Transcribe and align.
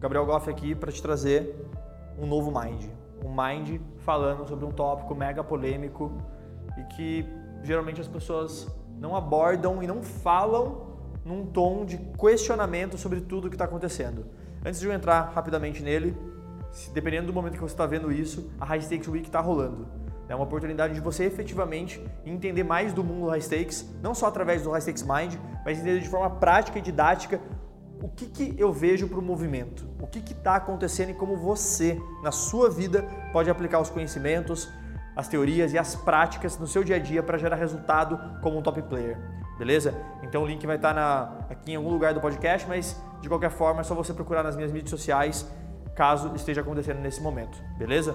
Gabriel 0.00 0.24
Goff 0.24 0.48
aqui 0.48 0.76
para 0.76 0.92
te 0.92 1.02
trazer 1.02 1.66
um 2.16 2.24
novo 2.24 2.52
Mind. 2.52 2.84
Um 3.24 3.30
Mind 3.30 3.80
falando 3.98 4.46
sobre 4.46 4.64
um 4.64 4.70
tópico 4.70 5.12
mega 5.12 5.42
polêmico 5.42 6.12
e 6.76 6.84
que 6.94 7.26
geralmente 7.64 8.00
as 8.00 8.06
pessoas 8.06 8.68
não 8.96 9.16
abordam 9.16 9.82
e 9.82 9.88
não 9.88 10.00
falam 10.02 10.86
num 11.24 11.46
tom 11.46 11.84
de 11.84 11.98
questionamento 11.98 12.96
sobre 12.96 13.20
tudo 13.20 13.46
o 13.46 13.50
que 13.50 13.56
está 13.56 13.64
acontecendo. 13.64 14.26
Antes 14.64 14.78
de 14.78 14.86
eu 14.86 14.92
entrar 14.92 15.32
rapidamente 15.34 15.82
nele, 15.82 16.16
dependendo 16.92 17.26
do 17.26 17.32
momento 17.32 17.54
que 17.54 17.60
você 17.60 17.74
está 17.74 17.86
vendo 17.86 18.12
isso, 18.12 18.52
a 18.60 18.64
High 18.64 18.82
Stakes 18.82 19.08
Week 19.08 19.26
está 19.26 19.40
rolando. 19.40 19.86
É 20.28 20.34
uma 20.34 20.44
oportunidade 20.44 20.94
de 20.94 21.00
você 21.00 21.24
efetivamente 21.24 22.04
entender 22.24 22.62
mais 22.62 22.92
do 22.92 23.02
mundo 23.02 23.30
High 23.30 23.40
Stakes, 23.40 23.98
não 24.00 24.14
só 24.14 24.26
através 24.26 24.62
do 24.62 24.70
High 24.70 24.82
Stakes 24.82 25.02
Mind, 25.02 25.34
mas 25.64 25.78
entender 25.78 26.00
de 26.00 26.08
forma 26.08 26.30
prática 26.30 26.78
e 26.78 26.82
didática 26.82 27.40
o 28.00 28.08
que, 28.08 28.26
que 28.26 28.54
eu 28.56 28.72
vejo 28.72 29.08
para 29.08 29.18
o 29.18 29.22
movimento, 29.22 29.84
o 30.00 30.06
que 30.06 30.32
está 30.32 30.56
acontecendo 30.56 31.10
e 31.10 31.14
como 31.14 31.36
você, 31.36 32.00
na 32.22 32.30
sua 32.30 32.70
vida, 32.70 33.02
pode 33.32 33.50
aplicar 33.50 33.80
os 33.80 33.90
conhecimentos, 33.90 34.68
as 35.16 35.26
teorias 35.26 35.72
e 35.72 35.78
as 35.78 35.96
práticas 35.96 36.56
no 36.58 36.66
seu 36.66 36.84
dia 36.84 36.96
a 36.96 36.98
dia 36.98 37.22
para 37.22 37.36
gerar 37.38 37.56
resultado 37.56 38.18
como 38.40 38.58
um 38.58 38.62
top 38.62 38.80
player. 38.82 39.18
Beleza? 39.58 39.92
Então 40.22 40.44
o 40.44 40.46
link 40.46 40.64
vai 40.64 40.76
estar 40.76 40.94
tá 40.94 41.46
aqui 41.50 41.72
em 41.72 41.76
algum 41.76 41.90
lugar 41.90 42.14
do 42.14 42.20
podcast, 42.20 42.68
mas 42.68 42.96
de 43.20 43.28
qualquer 43.28 43.50
forma 43.50 43.80
é 43.80 43.84
só 43.84 43.94
você 43.94 44.14
procurar 44.14 44.44
nas 44.44 44.54
minhas 44.54 44.70
mídias 44.70 44.90
sociais 44.90 45.50
caso 45.96 46.32
esteja 46.36 46.60
acontecendo 46.60 47.00
nesse 47.00 47.20
momento. 47.20 47.58
Beleza? 47.76 48.14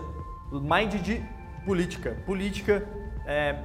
Mind 0.50 0.94
de 1.02 1.22
política. 1.66 2.16
Política 2.26 2.88
é, 3.26 3.60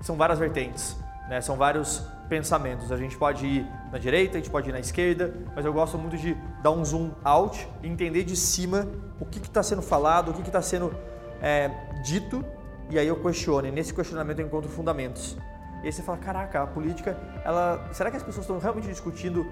são 0.00 0.16
várias 0.16 0.38
vertentes, 0.38 0.96
né? 1.28 1.42
são 1.42 1.56
vários 1.56 2.02
pensamentos. 2.28 2.92
A 2.92 2.96
gente 2.96 3.16
pode 3.16 3.46
ir 3.46 3.66
na 3.90 3.98
direita, 3.98 4.36
a 4.36 4.40
gente 4.40 4.50
pode 4.50 4.68
ir 4.68 4.72
na 4.72 4.80
esquerda, 4.80 5.34
mas 5.54 5.64
eu 5.64 5.72
gosto 5.72 5.98
muito 5.98 6.16
de 6.16 6.34
dar 6.62 6.70
um 6.70 6.84
zoom 6.84 7.10
out 7.24 7.68
e 7.82 7.88
entender 7.88 8.24
de 8.24 8.36
cima 8.36 8.86
o 9.18 9.24
que 9.24 9.38
está 9.38 9.62
sendo 9.62 9.82
falado, 9.82 10.30
o 10.30 10.34
que 10.34 10.42
está 10.42 10.62
sendo 10.62 10.94
é, 11.40 11.70
dito, 12.04 12.44
e 12.90 12.98
aí 12.98 13.08
eu 13.08 13.16
questiono. 13.16 13.66
E 13.66 13.70
nesse 13.70 13.92
questionamento 13.92 14.40
eu 14.40 14.46
encontro 14.46 14.70
fundamentos. 14.70 15.36
E 15.82 15.86
aí 15.86 15.92
você 15.92 16.02
fala, 16.02 16.18
caraca, 16.18 16.62
a 16.62 16.66
política, 16.66 17.16
ela, 17.44 17.88
será 17.92 18.10
que 18.10 18.16
as 18.16 18.22
pessoas 18.22 18.44
estão 18.44 18.58
realmente 18.58 18.88
discutindo 18.88 19.46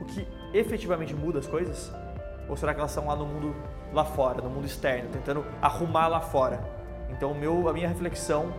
o 0.00 0.04
que 0.04 0.26
efetivamente 0.52 1.14
muda 1.14 1.38
as 1.38 1.46
coisas? 1.46 1.92
Ou 2.48 2.56
será 2.56 2.74
que 2.74 2.80
elas 2.80 2.90
estão 2.90 3.06
lá 3.06 3.16
no 3.16 3.24
mundo 3.24 3.54
lá 3.92 4.04
fora, 4.04 4.42
no 4.42 4.50
mundo 4.50 4.66
externo, 4.66 5.08
tentando 5.10 5.44
arrumar 5.60 6.08
lá 6.08 6.20
fora? 6.20 6.60
Então, 7.10 7.32
meu, 7.34 7.68
a 7.68 7.72
minha 7.72 7.88
reflexão 7.88 8.52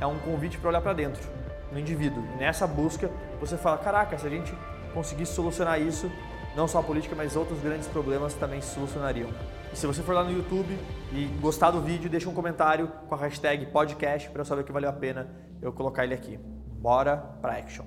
é 0.00 0.06
um 0.06 0.18
convite 0.18 0.58
para 0.58 0.70
olhar 0.70 0.80
para 0.80 0.92
dentro 0.92 1.40
no 1.72 1.78
indivíduo. 1.78 2.22
E 2.34 2.38
nessa 2.38 2.66
busca, 2.66 3.10
você 3.40 3.56
fala: 3.56 3.78
caraca, 3.78 4.18
se 4.18 4.26
a 4.26 4.30
gente 4.30 4.52
conseguisse 4.92 5.32
solucionar 5.32 5.80
isso, 5.80 6.10
não 6.56 6.66
só 6.66 6.80
a 6.80 6.82
política, 6.82 7.14
mas 7.14 7.36
outros 7.36 7.60
grandes 7.60 7.86
problemas 7.88 8.34
também 8.34 8.60
se 8.60 8.74
solucionariam. 8.74 9.28
E 9.72 9.76
se 9.76 9.86
você 9.86 10.02
for 10.02 10.14
lá 10.14 10.24
no 10.24 10.32
YouTube 10.32 10.76
e 11.12 11.26
gostar 11.40 11.70
do 11.70 11.80
vídeo, 11.80 12.10
deixa 12.10 12.28
um 12.28 12.34
comentário 12.34 12.88
com 13.08 13.14
a 13.14 13.18
hashtag 13.18 13.66
podcast 13.66 14.28
para 14.30 14.40
eu 14.40 14.44
saber 14.44 14.64
que 14.64 14.72
valeu 14.72 14.90
a 14.90 14.92
pena 14.92 15.28
eu 15.62 15.72
colocar 15.72 16.04
ele 16.04 16.14
aqui. 16.14 16.38
Bora 16.80 17.16
para 17.16 17.52
action. 17.52 17.84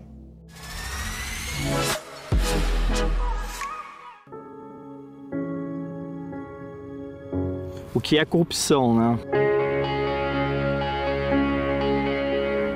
O 7.93 8.01
que 8.01 8.17
é 8.17 8.25
corrupção, 8.25 8.95
né? 8.95 9.52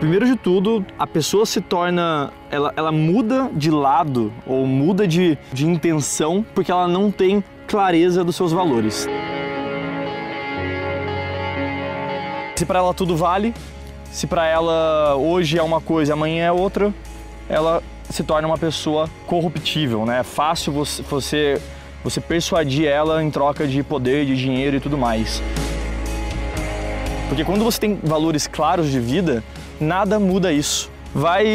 Primeiro 0.07 0.25
de 0.25 0.37
tudo, 0.37 0.85
a 0.97 1.05
pessoa 1.05 1.45
se 1.45 1.59
torna. 1.59 2.31
Ela, 2.49 2.71
ela 2.77 2.93
muda 2.93 3.49
de 3.51 3.69
lado 3.69 4.31
ou 4.45 4.65
muda 4.65 5.05
de, 5.05 5.37
de 5.51 5.67
intenção 5.67 6.45
porque 6.55 6.71
ela 6.71 6.87
não 6.87 7.11
tem 7.11 7.43
clareza 7.67 8.23
dos 8.23 8.37
seus 8.37 8.53
valores. 8.53 9.05
Se 12.55 12.65
para 12.65 12.79
ela 12.79 12.93
tudo 12.93 13.17
vale, 13.17 13.53
se 14.09 14.25
para 14.25 14.47
ela 14.47 15.17
hoje 15.17 15.57
é 15.57 15.61
uma 15.61 15.81
coisa 15.81 16.13
amanhã 16.13 16.45
é 16.45 16.51
outra, 16.53 16.93
ela 17.49 17.83
se 18.09 18.23
torna 18.23 18.47
uma 18.47 18.57
pessoa 18.57 19.09
corruptível, 19.25 20.05
né? 20.05 20.21
É 20.21 20.23
fácil 20.23 20.71
você, 20.71 21.61
você 22.01 22.21
persuadir 22.21 22.87
ela 22.87 23.21
em 23.21 23.29
troca 23.29 23.67
de 23.67 23.83
poder, 23.83 24.25
de 24.25 24.37
dinheiro 24.37 24.77
e 24.77 24.79
tudo 24.79 24.97
mais. 24.97 25.43
Porque 27.27 27.43
quando 27.43 27.65
você 27.65 27.77
tem 27.77 27.99
valores 28.01 28.47
claros 28.47 28.89
de 28.89 29.01
vida, 29.01 29.43
nada 29.79 30.19
muda 30.19 30.51
isso. 30.51 30.89
Vai 31.13 31.45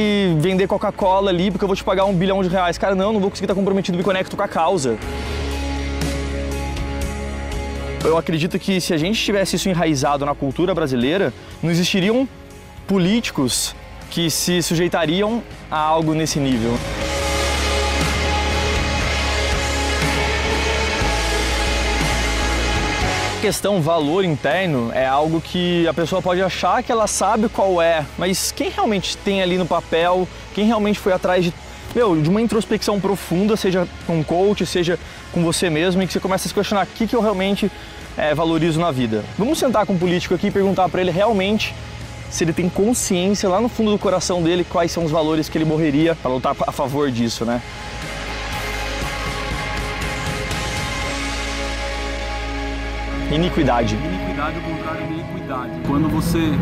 vender 0.41 0.67
Coca-Cola 0.67 1.31
ali 1.31 1.51
porque 1.51 1.65
eu 1.65 1.69
vou 1.69 1.77
te 1.77 1.85
pagar 1.85 2.05
um 2.05 2.15
bilhão 2.15 2.43
de 2.43 2.49
reais. 2.49 2.79
Cara, 2.79 2.95
não, 2.95 3.13
não 3.13 3.21
vou 3.21 3.31
conseguir 3.31 3.47
estar 3.47 3.55
comprometido, 3.55 3.97
me 3.97 4.05
conecto 4.05 4.37
com 4.37 4.43
a 4.43 4.49
causa. 4.49 4.99
Eu 8.05 8.19
acredito 8.19 8.59
que 8.59 8.81
se 8.81 8.93
a 8.93 8.97
gente 8.97 9.23
tivesse 9.23 9.55
isso 9.57 9.69
enraizado 9.69 10.27
na 10.27 10.35
cultura 10.35 10.75
brasileira, 10.75 11.33
não 11.63 11.71
existiriam 11.71 12.29
políticos 12.87 13.77
que 14.11 14.29
se 14.29 14.61
sujeitariam 14.63 15.43
a 15.71 15.79
algo 15.79 16.13
nesse 16.13 16.41
nível. 16.41 16.77
Questão 23.43 23.83
valor 23.83 24.25
interno 24.25 24.93
é 24.95 25.05
algo 25.05 25.41
que 25.41 25.85
a 25.89 25.93
pessoa 25.93 26.23
pode 26.23 26.41
achar 26.41 26.81
que 26.81 26.93
ela 26.93 27.09
sabe 27.09 27.49
qual 27.49 27.83
é, 27.83 28.07
mas 28.17 28.53
quem 28.53 28.71
realmente 28.71 29.17
tem 29.17 29.43
ali 29.43 29.59
no 29.59 29.67
papel, 29.67 30.29
quem 30.55 30.65
realmente 30.65 31.01
foi 31.01 31.13
atrás 31.13 31.47
de, 31.47 31.53
meu, 31.93 32.23
de 32.23 32.31
uma 32.31 32.41
introspecção 32.41 33.01
profunda, 33.01 33.57
seja 33.57 33.89
com 34.07 34.21
um 34.21 34.23
coach, 34.23 34.65
seja 34.65 34.97
com 35.33 35.43
você 35.43 35.69
mesmo, 35.69 36.01
e 36.01 36.07
que 36.07 36.13
você 36.13 36.21
começa 36.21 36.47
a 36.47 36.49
se 36.49 36.55
questionar 36.55 36.85
o 36.85 36.87
que, 36.87 37.05
que 37.05 37.17
eu 37.17 37.21
realmente 37.21 37.69
é, 38.17 38.33
valorizo 38.33 38.79
na 38.79 38.93
vida. 38.93 39.25
Vamos 39.37 39.59
sentar 39.59 39.87
com 39.87 39.95
um 39.95 39.99
político 39.99 40.37
aqui 40.37 40.47
e 40.47 40.51
perguntar 40.53 40.89
para 40.89 41.01
ele 41.01 41.11
realmente 41.11 41.75
se 42.31 42.45
ele 42.45 42.53
tem 42.53 42.69
consciência 42.69 43.49
lá 43.49 43.61
no 43.61 43.69
fundo 43.69 43.91
do 43.91 43.99
coração 43.99 44.41
dele 44.41 44.65
quais 44.65 44.93
são 44.93 45.05
os 45.05 45.11
valores 45.11 45.49
que 45.49 45.59
ele 45.59 45.65
morreria 45.65 46.15
para 46.15 46.31
lutar 46.31 46.55
a 46.65 46.71
favor 46.71 47.11
disso, 47.11 47.45
né? 47.45 47.61
Iniquidade. 53.33 53.95
Iniquidade 53.95 54.59
o 54.59 54.63
contrário 54.63 55.07
de 55.07 55.13
iniquidade. 55.15 55.71
Quando 55.87 56.09
você 56.09 56.53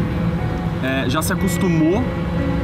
é, 0.82 1.08
já 1.08 1.20
se 1.20 1.32
acostumou 1.32 2.02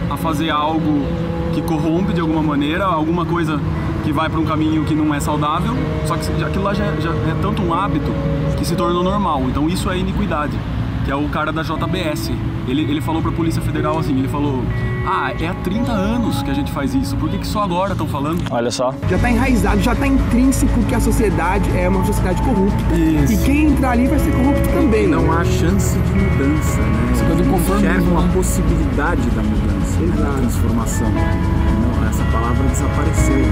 a 0.08 0.16
fazer 0.16 0.50
algo 0.50 1.04
que 1.52 1.60
corrompe 1.62 2.12
de 2.12 2.20
alguma 2.20 2.42
maneira, 2.42 2.84
alguma 2.84 3.26
coisa 3.26 3.60
que 4.04 4.12
vai 4.12 4.30
para 4.30 4.38
um 4.38 4.44
caminho 4.44 4.84
que 4.84 4.94
não 4.94 5.12
é 5.12 5.18
saudável, 5.18 5.74
só 6.06 6.16
que 6.16 6.44
aquilo 6.44 6.62
lá 6.62 6.72
já, 6.72 6.84
já 7.00 7.10
é 7.10 7.36
tanto 7.42 7.62
um 7.62 7.74
hábito 7.74 8.12
que 8.56 8.64
se 8.64 8.76
tornou 8.76 9.02
normal. 9.02 9.42
Então 9.48 9.68
isso 9.68 9.90
é 9.90 9.98
iniquidade 9.98 10.56
que 11.04 11.10
é 11.10 11.14
o 11.14 11.28
cara 11.28 11.52
da 11.52 11.62
JBS. 11.62 12.30
Ele, 12.68 12.82
ele 12.82 13.00
falou 13.00 13.22
para 13.22 13.30
a 13.30 13.34
Polícia 13.34 13.62
Federal 13.62 13.98
assim, 13.98 14.18
ele 14.18 14.28
falou, 14.28 14.62
ah, 15.06 15.32
é 15.40 15.46
há 15.46 15.54
30 15.54 15.92
anos 15.92 16.42
que 16.42 16.50
a 16.50 16.54
gente 16.54 16.72
faz 16.72 16.94
isso, 16.94 17.16
por 17.16 17.30
que, 17.30 17.38
que 17.38 17.46
só 17.46 17.62
agora 17.62 17.92
estão 17.92 18.08
falando? 18.08 18.42
Olha 18.50 18.70
só. 18.70 18.92
Já 19.08 19.16
está 19.16 19.30
enraizado, 19.30 19.80
já 19.80 19.92
está 19.92 20.06
intrínseco 20.06 20.82
que 20.84 20.94
a 20.94 21.00
sociedade 21.00 21.70
é 21.76 21.88
uma 21.88 22.04
sociedade 22.04 22.42
corrupta. 22.42 22.94
Isso. 22.94 23.32
E 23.32 23.44
quem 23.44 23.66
entrar 23.66 23.92
ali 23.92 24.08
vai 24.08 24.18
ser 24.18 24.32
corrupto 24.32 24.68
também. 24.70 25.06
Não 25.06 25.30
há 25.32 25.44
chance 25.44 25.96
de 25.96 26.12
mudança, 26.12 26.80
né? 26.80 27.12
Você 27.14 27.44
não 27.44 27.76
enxerga 27.78 28.10
uma 28.10 28.28
possibilidade 28.32 29.30
da 29.30 29.42
mudança, 29.42 30.00
né? 30.00 30.16
da 30.16 30.32
transformação. 30.40 31.10
Não, 31.10 32.08
essa 32.08 32.24
palavra 32.24 32.66
desapareceu 32.66 33.46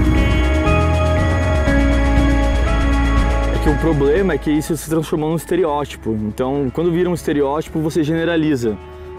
que 3.65 3.69
o 3.71 3.77
problema 3.79 4.33
é 4.33 4.37
que 4.37 4.51
isso 4.51 4.77
se 4.77 4.87
transformou 4.87 5.31
num 5.31 5.37
estereótipo. 5.37 6.11
Então, 6.11 6.69
quando 6.71 6.91
vira 6.91 7.09
um 7.09 7.15
estereótipo, 7.15 7.79
você 7.79 8.03
generaliza. 8.03 8.77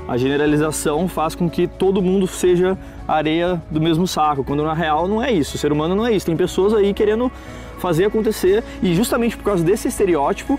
A 0.09 0.17
generalização 0.17 1.09
faz 1.09 1.34
com 1.34 1.50
que 1.50 1.67
todo 1.67 2.00
mundo 2.00 2.27
seja 2.28 2.78
areia 3.09 3.61
do 3.71 3.81
mesmo 3.81 4.06
saco, 4.06 4.44
quando 4.44 4.62
na 4.62 4.72
real 4.72 5.09
não 5.09 5.22
é 5.22 5.33
isso. 5.33 5.56
O 5.56 5.59
ser 5.59 5.72
humano 5.72 5.97
não 5.97 6.06
é 6.06 6.12
isso. 6.12 6.27
Tem 6.27 6.37
pessoas 6.37 6.72
aí 6.72 6.94
querendo 6.94 7.31
fazer 7.78 8.05
acontecer 8.05 8.62
e 8.82 8.94
justamente 8.94 9.37
por 9.37 9.44
causa 9.44 9.64
desse 9.64 9.88
estereótipo 9.88 10.58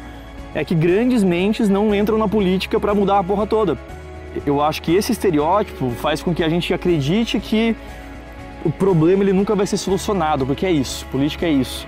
é 0.53 0.65
que 0.65 0.75
grandes 0.75 1.23
mentes 1.23 1.69
não 1.69 1.93
entram 1.95 2.17
na 2.17 2.27
política 2.27 2.79
para 2.79 2.93
mudar 2.93 3.19
a 3.19 3.23
porra 3.23 3.47
toda. 3.47 3.77
Eu 4.45 4.61
acho 4.61 4.81
que 4.81 4.93
esse 4.93 5.13
estereótipo 5.13 5.91
faz 5.91 6.21
com 6.21 6.33
que 6.33 6.43
a 6.43 6.49
gente 6.49 6.73
acredite 6.73 7.39
que 7.39 7.75
o 8.65 8.71
problema 8.71 9.23
ele 9.23 9.33
nunca 9.33 9.55
vai 9.55 9.65
ser 9.65 9.77
solucionado, 9.77 10.45
porque 10.45 10.65
é 10.65 10.71
isso, 10.71 11.05
política 11.05 11.45
é 11.45 11.51
isso. 11.51 11.87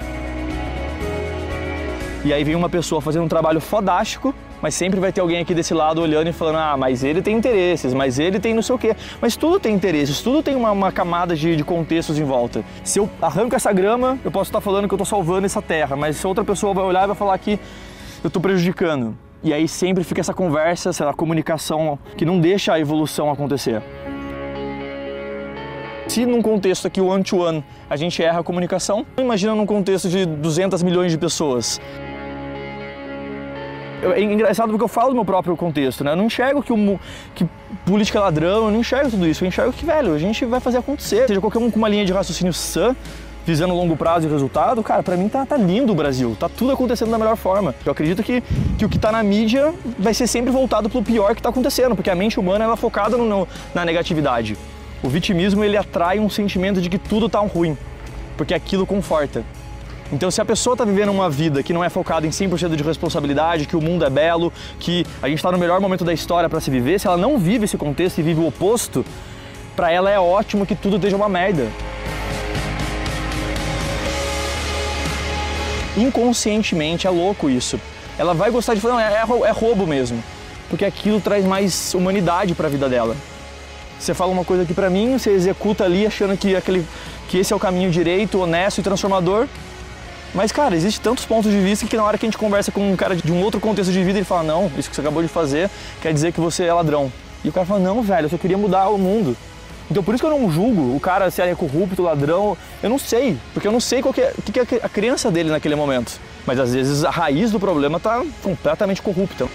E 2.24 2.34
aí 2.34 2.44
vem 2.44 2.56
uma 2.56 2.70
pessoa 2.70 3.02
fazendo 3.02 3.26
um 3.26 3.28
trabalho 3.28 3.60
fodástico, 3.60 4.34
mas 4.62 4.76
sempre 4.76 5.00
vai 5.00 5.12
ter 5.12 5.22
alguém 5.22 5.40
aqui 5.40 5.54
desse 5.54 5.74
lado 5.74 6.02
olhando 6.02 6.28
e 6.28 6.34
falando: 6.34 6.58
ah, 6.58 6.78
mas 6.78 7.04
ele 7.04 7.22
tem 7.22 7.36
interesses, 7.36 7.94
mas 7.94 8.20
ele 8.20 8.40
tem 8.40 8.54
não 8.54 8.62
sei 8.62 8.76
o 8.76 8.80
quê. 8.80 8.96
Mas 9.22 9.36
tudo 9.36 9.60
tem 9.60 9.74
interesses, 9.74 10.22
tudo 10.22 10.42
tem 10.42 10.56
uma, 10.56 10.72
uma 10.72 10.92
camada 10.92 11.36
de, 11.36 11.56
de, 11.56 11.64
contextos 11.64 12.18
em 12.18 12.24
volta. 12.24 12.64
Se 12.84 13.00
eu 13.00 13.10
arranco 13.22 13.56
essa 13.56 13.72
grama, 13.72 14.18
eu 14.24 14.32
posso 14.32 14.50
estar 14.50 14.62
falando 14.62 14.88
que 14.88 14.94
eu 14.94 14.98
estou 14.98 15.06
salvando 15.06 15.46
essa 15.46 15.62
terra, 15.62 15.96
mas 15.96 16.18
se 16.18 16.28
outra 16.28 16.44
pessoa 16.44 16.74
vai 16.74 16.84
olhar 16.84 17.04
e 17.04 17.08
vai 17.08 17.16
falar 17.16 17.38
que 17.38 17.60
eu 18.24 18.28
estou 18.28 18.42
prejudicando. 18.42 19.18
E 19.42 19.54
aí 19.54 19.68
sempre 19.68 20.04
fica 20.04 20.20
essa 20.20 20.34
conversa, 20.34 20.90
essa 20.90 21.14
comunicação 21.14 21.98
que 22.18 22.26
não 22.26 22.42
deixa 22.42 22.74
a 22.74 22.80
evolução 22.80 23.32
acontecer. 23.32 23.82
Se 26.10 26.26
num 26.26 26.42
contexto 26.42 26.88
aqui 26.88 27.00
one-to-one 27.00 27.64
a 27.90 27.96
gente 27.96 28.22
erra 28.22 28.40
a 28.40 28.44
comunicação, 28.44 29.06
imagina 29.16 29.54
num 29.54 29.66
contexto 29.66 30.10
de 30.10 30.26
200 30.26 30.82
milhões 30.82 31.12
de 31.12 31.18
pessoas. 31.18 31.80
É 34.02 34.22
engraçado 34.22 34.70
porque 34.70 34.84
eu 34.84 34.88
falo 34.88 35.10
do 35.10 35.16
meu 35.16 35.26
próprio 35.26 35.56
contexto, 35.58 36.04
né? 36.04 36.12
Eu 36.14 36.16
não 36.16 36.26
enxergo 36.26 36.64
que, 36.64 36.72
o, 36.72 37.00
que 37.36 37.46
política 37.86 38.18
é 38.18 38.22
ladrão, 38.22 38.66
eu 38.66 38.72
não 38.72 38.80
enxergo 38.80 39.12
tudo 39.12 39.28
isso. 39.28 39.44
Eu 39.44 39.48
enxergo 39.48 39.74
que, 39.74 39.86
velho, 39.86 40.14
a 40.14 40.18
gente 40.18 40.46
vai 40.46 40.60
fazer 40.60 40.78
acontecer. 40.78 41.28
Seja 41.28 41.42
qualquer 41.42 41.60
um 41.60 41.70
com 41.70 41.78
uma 41.78 41.90
linha 41.90 42.06
de 42.06 42.14
raciocínio 42.14 42.54
sã, 42.54 42.96
visando 43.46 43.74
longo 43.74 43.98
prazo 43.98 44.28
e 44.28 44.32
resultado, 44.32 44.82
cara, 44.84 45.02
para 45.02 45.18
mim 45.18 45.28
tá, 45.28 45.46
tá, 45.46 45.58
lindo 45.58 45.92
o 45.92 45.96
Brasil, 45.96 46.38
tá 46.40 46.48
tudo 46.48 46.72
acontecendo 46.72 47.12
da 47.12 47.18
melhor 47.18 47.36
forma. 47.36 47.74
Eu 47.86 47.92
acredito 47.92 48.22
que, 48.22 48.42
que 48.78 48.86
o 48.86 48.90
que 48.90 49.00
tá 49.00 49.12
na 49.12 49.24
mídia 49.24 49.74
vai 49.98 50.14
ser 50.14 50.28
sempre 50.28 50.52
voltado 50.52 50.90
pro 50.90 51.02
pior 51.02 51.36
que 51.36 51.42
tá 51.42 51.50
acontecendo, 51.50 51.96
porque 51.96 52.10
a 52.10 52.16
mente 52.16 52.40
humana 52.40 52.66
ela 52.66 52.74
é 52.74 52.78
focada 52.78 53.18
no, 53.18 53.48
na 53.74 53.84
negatividade. 53.84 54.56
O 55.02 55.10
vitimismo 55.10 55.64
ele 55.64 55.78
atrai 55.78 56.20
um 56.20 56.30
sentimento 56.30 56.82
de 56.82 56.90
que 56.90 56.98
tudo 56.98 57.28
tá 57.28 57.40
ruim, 57.40 57.78
porque 58.38 58.54
aquilo 58.54 58.86
conforta. 58.86 59.44
Então, 60.12 60.32
se 60.32 60.42
a 60.42 60.46
pessoa 60.46 60.74
está 60.74 60.84
vivendo 60.84 61.10
uma 61.10 61.30
vida 61.30 61.62
que 61.62 61.72
não 61.72 61.84
é 61.84 61.90
focada 61.90 62.26
em 62.26 62.32
100% 62.32 62.76
de 62.76 62.84
responsabilidade, 62.84 63.68
que 63.68 63.76
o 63.76 63.82
mundo 63.82 64.04
é 64.04 64.10
belo, 64.10 64.52
que 64.80 65.06
a 65.22 65.28
gente 65.28 65.38
está 65.38 65.52
no 65.52 65.58
melhor 65.58 65.80
momento 65.80 66.04
da 66.04 66.12
história 66.12 66.50
para 66.50 66.60
se 66.60 66.72
viver, 66.72 67.00
se 67.00 67.06
ela 67.06 67.16
não 67.16 67.38
vive 67.38 67.66
esse 67.66 67.78
contexto 67.78 68.18
e 68.18 68.24
vive 68.24 68.40
o 68.40 68.48
oposto, 68.48 69.06
para 69.76 69.92
ela 69.92 70.10
é 70.10 70.20
ótimo 70.20 70.66
que 70.66 70.74
tudo 70.76 70.96
esteja 70.96 71.16
uma 71.16 71.30
merda. 71.30 71.68
Inconscientemente 75.96 77.06
é 77.06 77.10
louco 77.10 77.48
isso. 77.48 77.80
Ela 78.18 78.34
vai 78.34 78.50
gostar 78.50 78.74
de 78.74 78.82
falar, 78.82 78.96
não, 78.96 79.00
é, 79.00 79.14
é, 79.14 79.48
é 79.48 79.52
roubo 79.52 79.86
mesmo, 79.86 80.24
porque 80.70 80.86
aquilo 80.86 81.22
traz 81.22 81.46
mais 81.46 81.94
humanidade 81.94 82.56
para 82.56 82.66
a 82.66 82.70
vida 82.70 82.90
dela. 82.90 83.16
Você 84.00 84.16
fala 84.16 84.32
uma 84.32 84.44
coisa 84.44 84.64
aqui 84.64 84.74
para 84.74 84.90
mim, 84.90 85.20
você 85.20 85.30
executa 85.30 85.84
ali 85.84 86.08
achando 86.08 86.36
que, 86.36 86.56
aquele, 86.56 86.86
que 87.28 87.38
esse 87.38 87.54
é 87.54 87.56
o 87.56 87.60
caminho 87.60 87.92
direito, 87.92 88.40
honesto 88.40 88.80
e 88.80 88.84
transformador, 88.84 89.48
mas, 90.34 90.52
cara, 90.52 90.76
existe 90.76 91.02
tantos 91.02 91.26
pontos 91.26 91.52
de 91.52 91.60
vista 91.60 91.88
que 91.88 91.98
na 91.98 92.04
hora 92.04 92.18
que 92.18 92.26
a 92.26 92.28
gente 92.28 92.38
conversa 92.38 92.72
com 92.72 92.92
um 92.92 92.96
cara 92.96 93.16
de 93.16 93.32
um 93.32 93.42
outro 93.42 93.60
contexto 93.60 93.92
de 93.92 94.04
vida, 94.04 94.20
ele 94.20 94.26
fala, 94.26 94.44
não, 94.44 94.72
isso 94.78 94.90
que 94.90 94.96
você 94.96 95.02
acabou 95.02 95.24
de 95.24 95.30
fazer 95.30 95.70
quer 96.02 96.14
dizer 96.14 96.32
que 96.32 96.40
você 96.40 96.66
é 96.66 96.74
ladrão. 96.74 97.12
E 97.44 97.50
o 97.50 97.52
cara 97.52 97.66
fala, 97.66 97.80
não, 97.80 98.02
velho, 98.02 98.26
eu 98.26 98.30
só 98.30 98.38
queria 98.38 98.58
mudar 98.58 98.90
o 98.90 98.98
mundo. 98.98 99.36
Então 99.90 100.04
por 100.04 100.14
isso 100.14 100.24
que 100.24 100.30
eu 100.30 100.40
não 100.40 100.52
julgo 100.52 100.96
o 100.96 101.00
cara 101.00 101.32
se 101.32 101.42
ele 101.42 101.52
é 101.52 101.56
corrupto, 101.56 102.04
ladrão, 102.04 102.56
eu 102.84 102.90
não 102.90 103.00
sei, 103.00 103.38
porque 103.54 103.68
eu 103.68 103.72
não 103.72 103.80
sei 103.80 104.04
qual 104.04 104.14
que 104.14 104.22
é, 104.22 104.34
que 104.54 104.76
é 104.76 104.80
a 104.84 104.90
crença 104.90 105.32
dele 105.32 105.50
naquele 105.50 105.76
momento. 105.76 106.20
Mas 106.46 106.60
às 106.60 106.74
vezes 106.74 107.04
a 107.04 107.10
raiz 107.10 107.52
do 107.52 107.60
problema 107.60 107.98
está 107.98 108.24
completamente 108.44 109.02
corrupta. 109.02 109.48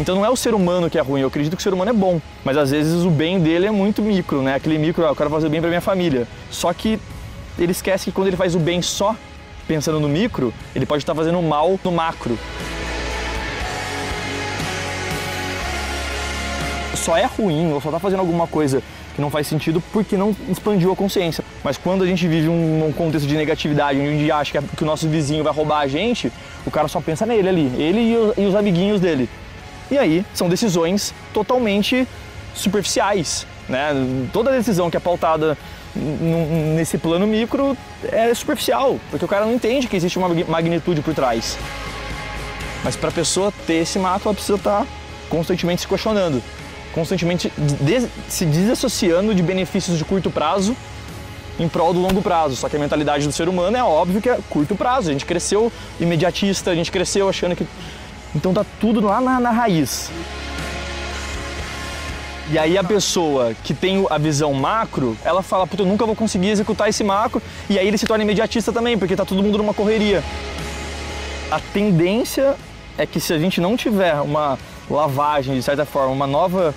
Então 0.00 0.14
não 0.14 0.24
é 0.24 0.30
o 0.30 0.36
ser 0.36 0.54
humano 0.54 0.88
que 0.88 0.96
é 0.96 1.02
ruim, 1.02 1.20
eu 1.20 1.28
acredito 1.28 1.54
que 1.54 1.60
o 1.60 1.62
ser 1.62 1.74
humano 1.74 1.90
é 1.90 1.92
bom, 1.92 2.22
mas 2.42 2.56
às 2.56 2.70
vezes 2.70 3.04
o 3.04 3.10
bem 3.10 3.38
dele 3.38 3.66
é 3.66 3.70
muito 3.70 4.00
micro, 4.00 4.40
né? 4.40 4.54
Aquele 4.54 4.78
micro, 4.78 5.04
ah, 5.04 5.10
eu 5.10 5.16
quero 5.16 5.28
fazer 5.28 5.50
bem 5.50 5.60
para 5.60 5.68
minha 5.68 5.82
família. 5.82 6.26
Só 6.50 6.72
que 6.72 6.98
ele 7.64 7.72
esquece 7.72 8.06
que 8.06 8.12
quando 8.12 8.28
ele 8.28 8.36
faz 8.36 8.54
o 8.54 8.58
bem 8.58 8.80
só 8.80 9.14
pensando 9.68 10.00
no 10.00 10.08
micro, 10.08 10.52
ele 10.74 10.86
pode 10.86 11.02
estar 11.02 11.14
fazendo 11.14 11.40
mal 11.42 11.78
no 11.84 11.92
macro. 11.92 12.38
Só 16.94 17.16
é 17.16 17.24
ruim 17.24 17.72
ou 17.72 17.80
só 17.80 17.88
está 17.88 17.98
fazendo 17.98 18.20
alguma 18.20 18.46
coisa 18.46 18.82
que 19.14 19.20
não 19.20 19.30
faz 19.30 19.46
sentido 19.46 19.82
porque 19.92 20.16
não 20.16 20.34
expandiu 20.48 20.92
a 20.92 20.96
consciência. 20.96 21.44
Mas 21.62 21.76
quando 21.76 22.02
a 22.02 22.06
gente 22.06 22.26
vive 22.26 22.48
um, 22.48 22.92
contexto 22.96 23.26
de 23.26 23.36
negatividade, 23.36 23.98
onde 23.98 24.08
a 24.08 24.12
gente 24.12 24.30
acha 24.30 24.52
que, 24.52 24.58
é, 24.58 24.62
que, 24.76 24.82
o 24.82 24.86
nosso 24.86 25.08
vizinho 25.08 25.44
vai 25.44 25.52
roubar 25.52 25.80
a 25.80 25.86
gente, 25.86 26.32
o 26.66 26.70
cara 26.70 26.88
só 26.88 27.00
pensa 27.00 27.24
nele 27.26 27.48
ali, 27.48 27.72
ele 27.82 28.00
e 28.00 28.16
os, 28.16 28.38
e 28.38 28.46
os 28.46 28.54
amiguinhos 28.54 29.00
dele. 29.00 29.28
E 29.90 29.98
aí 29.98 30.24
são 30.32 30.48
decisões 30.48 31.14
totalmente 31.32 32.06
superficiais. 32.54 33.46
Né? 33.68 33.90
Toda 34.32 34.50
decisão 34.50 34.90
que 34.90 34.96
é 34.96 35.00
pautada 35.00 35.56
nesse 35.94 36.98
plano 36.98 37.26
micro 37.26 37.76
é 38.04 38.32
superficial, 38.34 38.98
porque 39.10 39.24
o 39.24 39.28
cara 39.28 39.44
não 39.44 39.54
entende 39.54 39.88
que 39.88 39.96
existe 39.96 40.18
uma 40.18 40.28
magnitude 40.28 41.02
por 41.02 41.14
trás. 41.14 41.58
Mas 42.84 42.96
para 42.96 43.08
a 43.08 43.12
pessoa 43.12 43.52
ter 43.66 43.74
esse 43.74 43.98
mapa, 43.98 44.28
ela 44.28 44.34
precisa 44.34 44.56
estar 44.56 44.80
tá 44.80 44.86
constantemente 45.28 45.82
se 45.82 45.88
questionando, 45.88 46.42
constantemente 46.92 47.52
des 47.80 48.08
se 48.28 48.44
desassociando 48.46 49.34
de 49.34 49.42
benefícios 49.42 49.98
de 49.98 50.04
curto 50.04 50.30
prazo 50.30 50.76
em 51.58 51.68
prol 51.68 51.92
do 51.92 52.00
longo 52.00 52.22
prazo. 52.22 52.56
Só 52.56 52.68
que 52.68 52.76
a 52.76 52.78
mentalidade 52.78 53.26
do 53.26 53.32
ser 53.32 53.48
humano 53.48 53.76
é 53.76 53.84
óbvio 53.84 54.20
que 54.20 54.28
é 54.28 54.38
curto 54.48 54.74
prazo. 54.74 55.10
A 55.10 55.12
gente 55.12 55.26
cresceu 55.26 55.70
imediatista, 56.00 56.70
a 56.70 56.74
gente 56.74 56.90
cresceu 56.90 57.28
achando 57.28 57.54
que. 57.54 57.66
Então 58.34 58.54
tá 58.54 58.64
tudo 58.80 59.00
lá 59.00 59.20
na, 59.20 59.40
na 59.40 59.50
raiz. 59.50 60.10
E 62.52 62.58
aí 62.58 62.76
a 62.76 62.82
pessoa 62.82 63.54
que 63.62 63.72
tem 63.72 64.04
a 64.10 64.18
visão 64.18 64.52
macro, 64.52 65.16
ela 65.24 65.40
fala, 65.40 65.68
puta, 65.68 65.84
eu 65.84 65.86
nunca 65.86 66.04
vou 66.04 66.16
conseguir 66.16 66.48
executar 66.48 66.88
esse 66.88 67.04
macro, 67.04 67.40
e 67.68 67.78
aí 67.78 67.86
ele 67.86 67.96
se 67.96 68.06
torna 68.06 68.24
imediatista 68.24 68.72
também, 68.72 68.98
porque 68.98 69.14
tá 69.14 69.24
todo 69.24 69.40
mundo 69.40 69.56
numa 69.56 69.72
correria. 69.72 70.20
A 71.48 71.60
tendência 71.72 72.56
é 72.98 73.06
que 73.06 73.20
se 73.20 73.32
a 73.32 73.38
gente 73.38 73.60
não 73.60 73.76
tiver 73.76 74.14
uma 74.14 74.58
lavagem, 74.90 75.54
de 75.54 75.62
certa 75.62 75.84
forma, 75.84 76.12
uma 76.12 76.26
nova 76.26 76.74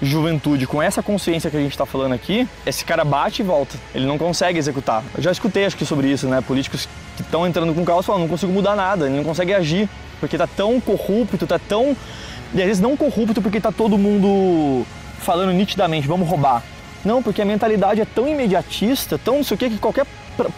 juventude 0.00 0.66
com 0.66 0.80
essa 0.80 1.02
consciência 1.02 1.50
que 1.50 1.56
a 1.58 1.60
gente 1.60 1.72
está 1.72 1.84
falando 1.84 2.14
aqui, 2.14 2.48
esse 2.64 2.82
cara 2.82 3.04
bate 3.04 3.42
e 3.42 3.44
volta. 3.44 3.76
Ele 3.94 4.06
não 4.06 4.16
consegue 4.16 4.58
executar. 4.58 5.04
Eu 5.14 5.22
já 5.22 5.30
escutei 5.30 5.66
acho 5.66 5.76
que 5.76 5.84
sobre 5.84 6.08
isso, 6.08 6.26
né? 6.28 6.40
Políticos 6.40 6.88
que 7.16 7.22
estão 7.22 7.46
entrando 7.46 7.74
com 7.74 7.84
caos 7.84 8.06
falam, 8.06 8.22
não 8.22 8.28
consigo 8.28 8.50
mudar 8.50 8.74
nada, 8.74 9.04
ele 9.04 9.16
não 9.16 9.24
consegue 9.24 9.52
agir, 9.52 9.86
porque 10.18 10.38
tá 10.38 10.46
tão 10.46 10.80
corrupto, 10.80 11.46
tá 11.46 11.58
tão... 11.58 11.94
E 12.54 12.60
às 12.60 12.66
vezes 12.66 12.80
não 12.80 12.96
corrupto 12.96 13.42
porque 13.42 13.60
tá 13.60 13.70
todo 13.70 13.98
mundo 13.98 14.86
falando 15.20 15.52
nitidamente, 15.52 16.08
vamos 16.08 16.28
roubar. 16.28 16.62
Não, 17.04 17.22
porque 17.22 17.40
a 17.40 17.44
mentalidade 17.44 18.00
é 18.00 18.04
tão 18.04 18.28
imediatista, 18.28 19.18
tão 19.18 19.36
não 19.36 19.44
sei 19.44 19.54
o 19.54 19.58
que, 19.58 19.70
que 19.70 19.78
qualquer 19.78 20.06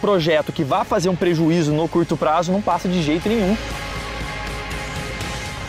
projeto 0.01 0.51
que 0.51 0.63
vá 0.63 0.83
fazer 0.83 1.09
um 1.09 1.15
prejuízo 1.15 1.71
no 1.71 1.87
curto 1.87 2.17
prazo 2.17 2.51
não 2.51 2.61
passa 2.61 2.87
de 2.87 3.01
jeito 3.01 3.29
nenhum. 3.29 3.55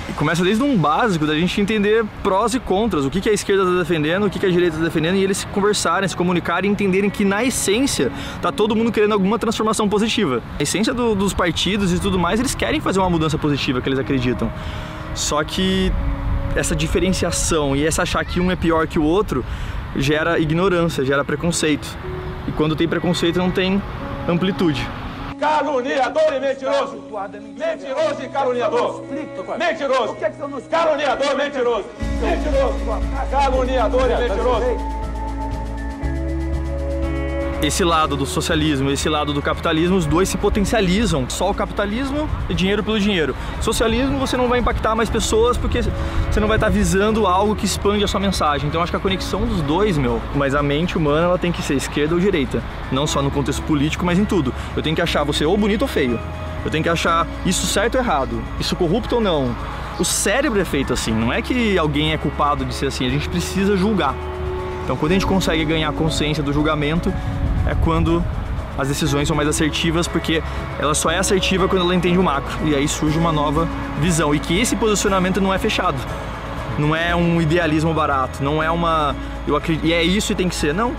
E 0.08 0.12
começa 0.12 0.42
desde 0.42 0.62
um 0.62 0.76
básico 0.76 1.26
da 1.26 1.34
gente 1.34 1.60
entender 1.60 2.04
prós 2.22 2.54
e 2.54 2.60
contras, 2.60 3.04
o 3.04 3.10
que, 3.10 3.20
que 3.20 3.28
a 3.28 3.32
esquerda 3.32 3.62
está 3.62 3.78
defendendo, 3.78 4.26
o 4.26 4.30
que, 4.30 4.38
que 4.38 4.46
a 4.46 4.50
direita 4.50 4.76
está 4.76 4.84
defendendo, 4.84 5.16
e 5.16 5.22
eles 5.22 5.38
se 5.38 5.46
conversarem, 5.46 6.08
se 6.08 6.16
comunicarem 6.16 6.68
e 6.68 6.72
entenderem 6.72 7.08
que 7.08 7.24
na 7.24 7.44
essência 7.44 8.10
tá 8.42 8.50
todo 8.50 8.74
mundo 8.74 8.90
querendo 8.90 9.12
alguma 9.12 9.38
transformação 9.38 9.88
positiva. 9.88 10.42
A 10.58 10.62
essência 10.62 10.92
do, 10.92 11.14
dos 11.14 11.32
partidos 11.32 11.92
e 11.92 12.00
tudo 12.00 12.18
mais, 12.18 12.40
eles 12.40 12.54
querem 12.54 12.80
fazer 12.80 12.98
uma 12.98 13.10
mudança 13.10 13.38
positiva 13.38 13.80
que 13.80 13.88
eles 13.88 13.98
acreditam. 13.98 14.52
Só 15.14 15.42
que 15.44 15.92
essa 16.54 16.74
diferenciação 16.74 17.74
e 17.74 17.86
essa 17.86 18.02
achar 18.02 18.24
que 18.24 18.40
um 18.40 18.50
é 18.50 18.56
pior 18.56 18.86
que 18.86 18.98
o 18.98 19.04
outro 19.04 19.44
gera 19.96 20.38
ignorância, 20.38 21.04
gera 21.04 21.24
preconceito. 21.24 21.86
E 22.46 22.52
quando 22.52 22.76
tem 22.76 22.88
preconceito 22.88 23.38
não 23.38 23.50
tem 23.50 23.82
amplitude. 24.28 24.86
Caluniador 25.38 26.32
e 26.34 26.40
mentiroso. 26.40 27.04
Mentiroso 27.58 28.22
e 28.22 28.28
caluniador. 28.28 29.04
Mentiroso. 29.58 30.16
Caluniador, 30.70 31.36
mentiroso. 31.36 31.84
Mentiroso. 32.20 33.30
Caluniador 33.30 34.10
e 34.10 34.16
mentiroso 34.16 34.93
esse 37.66 37.82
lado 37.82 38.16
do 38.16 38.26
socialismo, 38.26 38.90
esse 38.90 39.08
lado 39.08 39.32
do 39.32 39.40
capitalismo, 39.40 39.96
os 39.96 40.04
dois 40.04 40.28
se 40.28 40.36
potencializam. 40.36 41.24
Só 41.28 41.50
o 41.50 41.54
capitalismo 41.54 42.28
e 42.48 42.54
dinheiro 42.54 42.82
pelo 42.82 43.00
dinheiro. 43.00 43.34
Socialismo 43.60 44.18
você 44.18 44.36
não 44.36 44.48
vai 44.48 44.58
impactar 44.58 44.94
mais 44.94 45.08
pessoas 45.08 45.56
porque 45.56 45.80
você 45.82 46.40
não 46.40 46.48
vai 46.48 46.58
estar 46.58 46.68
visando 46.68 47.26
algo 47.26 47.56
que 47.56 47.64
expande 47.64 48.04
a 48.04 48.08
sua 48.08 48.20
mensagem. 48.20 48.68
Então 48.68 48.82
acho 48.82 48.92
que 48.92 48.96
a 48.96 49.00
conexão 49.00 49.46
dos 49.46 49.62
dois, 49.62 49.96
meu, 49.96 50.20
mas 50.34 50.54
a 50.54 50.62
mente 50.62 50.98
humana 50.98 51.26
ela 51.26 51.38
tem 51.38 51.50
que 51.50 51.62
ser 51.62 51.74
esquerda 51.74 52.14
ou 52.14 52.20
direita, 52.20 52.62
não 52.92 53.06
só 53.06 53.22
no 53.22 53.30
contexto 53.30 53.62
político, 53.62 54.04
mas 54.04 54.18
em 54.18 54.24
tudo. 54.24 54.52
Eu 54.76 54.82
tenho 54.82 54.94
que 54.94 55.02
achar 55.02 55.24
você 55.24 55.44
ou 55.46 55.56
bonito 55.56 55.82
ou 55.82 55.88
feio. 55.88 56.20
Eu 56.64 56.70
tenho 56.70 56.82
que 56.82 56.90
achar 56.90 57.26
isso 57.46 57.66
certo 57.66 57.94
ou 57.94 58.00
errado, 58.00 58.42
isso 58.60 58.76
corrupto 58.76 59.16
ou 59.16 59.20
não. 59.20 59.54
O 59.98 60.04
cérebro 60.04 60.60
é 60.60 60.64
feito 60.64 60.92
assim, 60.92 61.12
não 61.12 61.32
é 61.32 61.40
que 61.40 61.78
alguém 61.78 62.12
é 62.12 62.18
culpado 62.18 62.64
de 62.64 62.74
ser 62.74 62.86
assim, 62.86 63.06
a 63.06 63.10
gente 63.10 63.28
precisa 63.28 63.76
julgar. 63.76 64.14
Então, 64.84 64.96
quando 64.98 65.12
a 65.12 65.14
gente 65.14 65.26
consegue 65.26 65.64
ganhar 65.64 65.90
consciência 65.94 66.42
do 66.42 66.52
julgamento, 66.52 67.12
é 67.66 67.74
quando 67.74 68.22
as 68.76 68.88
decisões 68.88 69.28
são 69.28 69.36
mais 69.36 69.48
assertivas, 69.48 70.08
porque 70.08 70.42
ela 70.78 70.94
só 70.94 71.10
é 71.10 71.18
assertiva 71.18 71.68
quando 71.68 71.82
ela 71.82 71.94
entende 71.94 72.18
o 72.18 72.22
macro. 72.22 72.66
E 72.66 72.74
aí 72.74 72.88
surge 72.88 73.18
uma 73.18 73.32
nova 73.32 73.68
visão. 74.00 74.34
E 74.34 74.38
que 74.38 74.58
esse 74.58 74.74
posicionamento 74.74 75.40
não 75.40 75.54
é 75.54 75.58
fechado. 75.58 75.96
Não 76.78 76.94
é 76.94 77.14
um 77.14 77.40
idealismo 77.40 77.94
barato, 77.94 78.42
não 78.42 78.60
é 78.60 78.70
uma. 78.70 79.14
Eu 79.46 79.54
acredito, 79.54 79.86
e 79.86 79.92
é 79.92 80.02
isso 80.02 80.32
e 80.32 80.34
tem 80.34 80.48
que 80.48 80.56
ser. 80.56 80.74
Não. 80.74 80.92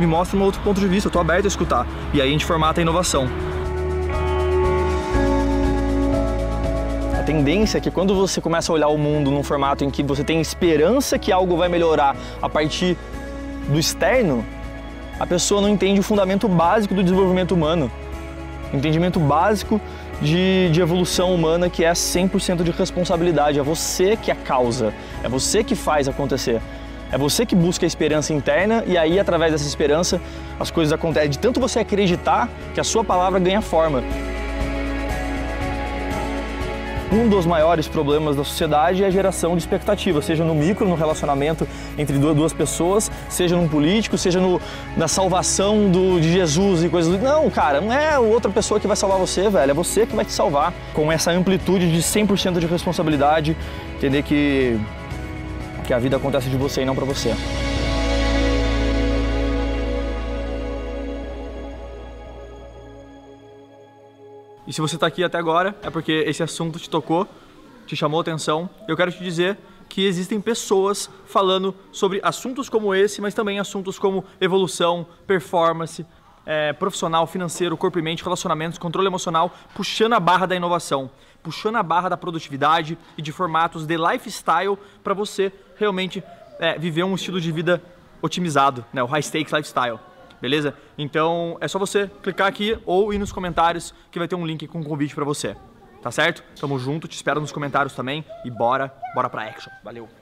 Me 0.00 0.06
mostra 0.06 0.38
um 0.38 0.42
outro 0.42 0.60
ponto 0.62 0.80
de 0.80 0.86
vista, 0.86 1.08
eu 1.08 1.12
tô 1.12 1.18
aberto 1.18 1.44
a 1.44 1.48
escutar. 1.48 1.86
E 2.14 2.22
aí 2.22 2.28
a 2.28 2.32
gente 2.32 2.46
formata 2.46 2.80
a 2.80 2.82
inovação. 2.82 3.28
A 7.18 7.22
tendência 7.24 7.76
é 7.76 7.80
que 7.80 7.90
quando 7.90 8.14
você 8.14 8.40
começa 8.40 8.72
a 8.72 8.74
olhar 8.74 8.88
o 8.88 8.96
mundo 8.96 9.30
num 9.30 9.42
formato 9.42 9.84
em 9.84 9.90
que 9.90 10.02
você 10.02 10.24
tem 10.24 10.40
esperança 10.40 11.18
que 11.18 11.30
algo 11.30 11.56
vai 11.56 11.68
melhorar 11.68 12.16
a 12.40 12.48
partir 12.48 12.96
do 13.68 13.78
externo, 13.78 14.46
a 15.18 15.26
pessoa 15.26 15.60
não 15.60 15.68
entende 15.68 16.00
o 16.00 16.02
fundamento 16.02 16.48
básico 16.48 16.94
do 16.94 17.02
desenvolvimento 17.02 17.52
humano, 17.52 17.90
o 18.72 18.76
entendimento 18.76 19.18
básico 19.18 19.80
de, 20.20 20.68
de 20.70 20.80
evolução 20.80 21.34
humana 21.34 21.70
que 21.70 21.84
é 21.84 21.92
100% 21.92 22.62
de 22.62 22.70
responsabilidade, 22.70 23.58
é 23.58 23.62
você 23.62 24.16
que 24.16 24.30
é 24.30 24.34
causa, 24.34 24.92
é 25.22 25.28
você 25.28 25.64
que 25.64 25.74
faz 25.74 26.08
acontecer. 26.08 26.60
É 27.10 27.16
você 27.16 27.46
que 27.46 27.56
busca 27.56 27.86
a 27.86 27.88
esperança 27.88 28.34
interna 28.34 28.84
e 28.86 28.98
aí, 28.98 29.18
através 29.18 29.50
dessa 29.52 29.66
esperança, 29.66 30.20
as 30.60 30.70
coisas 30.70 30.92
acontecem. 30.92 31.30
De 31.30 31.38
tanto 31.38 31.58
você 31.58 31.78
acreditar 31.78 32.50
que 32.74 32.80
a 32.80 32.84
sua 32.84 33.02
palavra 33.02 33.40
ganha 33.40 33.62
forma. 33.62 34.02
Um 37.10 37.26
dos 37.26 37.46
maiores 37.46 37.88
problemas 37.88 38.36
da 38.36 38.44
sociedade 38.44 39.02
é 39.02 39.06
a 39.06 39.10
geração 39.10 39.56
de 39.56 39.62
expectativa, 39.62 40.20
seja 40.20 40.44
no 40.44 40.54
micro, 40.54 40.86
no 40.86 40.94
relacionamento 40.94 41.66
entre 41.96 42.18
duas 42.18 42.52
pessoas, 42.52 43.10
seja 43.30 43.56
num 43.56 43.66
político, 43.66 44.18
seja 44.18 44.38
no, 44.38 44.60
na 44.94 45.08
salvação 45.08 45.90
do, 45.90 46.20
de 46.20 46.30
Jesus 46.30 46.84
e 46.84 46.88
coisas 46.90 47.10
do... 47.10 47.18
Não, 47.18 47.48
cara, 47.48 47.80
não 47.80 47.90
é 47.90 48.18
outra 48.18 48.50
pessoa 48.50 48.78
que 48.78 48.86
vai 48.86 48.96
salvar 48.96 49.18
você, 49.18 49.48
velho, 49.48 49.70
é 49.70 49.74
você 49.74 50.04
que 50.04 50.14
vai 50.14 50.24
te 50.24 50.32
salvar. 50.32 50.74
Com 50.92 51.10
essa 51.10 51.30
amplitude 51.30 51.90
de 51.90 52.02
100% 52.02 52.58
de 52.58 52.66
responsabilidade, 52.66 53.56
entender 53.96 54.22
que, 54.22 54.78
que 55.86 55.94
a 55.94 55.98
vida 55.98 56.18
acontece 56.18 56.50
de 56.50 56.58
você 56.58 56.82
e 56.82 56.84
não 56.84 56.94
para 56.94 57.06
você. 57.06 57.34
E 64.68 64.72
se 64.74 64.82
você 64.82 64.96
está 64.96 65.06
aqui 65.06 65.24
até 65.24 65.38
agora, 65.38 65.74
é 65.80 65.88
porque 65.88 66.12
esse 66.26 66.42
assunto 66.42 66.78
te 66.78 66.90
tocou, 66.90 67.26
te 67.86 67.96
chamou 67.96 68.20
atenção. 68.20 68.68
Eu 68.86 68.98
quero 68.98 69.10
te 69.10 69.18
dizer 69.18 69.56
que 69.88 70.04
existem 70.04 70.42
pessoas 70.42 71.08
falando 71.24 71.74
sobre 71.90 72.20
assuntos 72.22 72.68
como 72.68 72.94
esse, 72.94 73.22
mas 73.22 73.32
também 73.32 73.58
assuntos 73.58 73.98
como 73.98 74.26
evolução, 74.38 75.06
performance, 75.26 76.04
é, 76.44 76.74
profissional, 76.74 77.26
financeiro, 77.26 77.78
corpo 77.78 77.98
e 77.98 78.02
mente, 78.02 78.22
relacionamentos, 78.22 78.78
controle 78.78 79.06
emocional, 79.06 79.50
puxando 79.74 80.12
a 80.12 80.20
barra 80.20 80.44
da 80.44 80.54
inovação, 80.54 81.10
puxando 81.42 81.76
a 81.76 81.82
barra 81.82 82.10
da 82.10 82.18
produtividade 82.18 82.98
e 83.16 83.22
de 83.22 83.32
formatos 83.32 83.86
de 83.86 83.96
lifestyle 83.96 84.76
para 85.02 85.14
você 85.14 85.50
realmente 85.76 86.22
é, 86.58 86.78
viver 86.78 87.04
um 87.04 87.14
estilo 87.14 87.40
de 87.40 87.50
vida 87.50 87.82
otimizado, 88.20 88.84
né? 88.92 89.02
o 89.02 89.06
high 89.06 89.22
stakes 89.22 89.50
lifestyle 89.50 89.98
beleza? 90.40 90.74
Então 90.96 91.56
é 91.60 91.68
só 91.68 91.78
você 91.78 92.10
clicar 92.22 92.46
aqui 92.46 92.78
ou 92.84 93.12
ir 93.12 93.18
nos 93.18 93.32
comentários 93.32 93.94
que 94.10 94.18
vai 94.18 94.28
ter 94.28 94.34
um 94.34 94.46
link 94.46 94.66
com 94.66 94.80
um 94.80 94.84
convite 94.84 95.14
para 95.14 95.24
você. 95.24 95.56
Tá 96.02 96.10
certo? 96.10 96.44
Tamo 96.60 96.78
junto, 96.78 97.08
te 97.08 97.16
espero 97.16 97.40
nos 97.40 97.50
comentários 97.50 97.94
também 97.94 98.24
e 98.44 98.50
bora, 98.50 98.92
bora 99.14 99.28
pra 99.28 99.42
action. 99.42 99.72
Valeu! 99.82 100.17